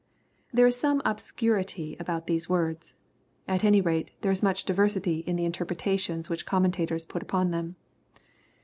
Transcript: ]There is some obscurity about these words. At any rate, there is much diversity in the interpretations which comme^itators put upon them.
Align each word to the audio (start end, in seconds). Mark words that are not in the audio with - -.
]There 0.51 0.65
is 0.65 0.75
some 0.77 1.03
obscurity 1.05 1.95
about 1.99 2.25
these 2.25 2.49
words. 2.49 2.95
At 3.47 3.63
any 3.63 3.81
rate, 3.81 4.09
there 4.21 4.31
is 4.31 4.41
much 4.41 4.63
diversity 4.65 5.19
in 5.27 5.35
the 5.35 5.45
interpretations 5.45 6.27
which 6.27 6.43
comme^itators 6.47 7.07
put 7.07 7.21
upon 7.21 7.51
them. 7.51 7.75